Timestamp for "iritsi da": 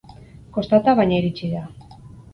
1.19-1.63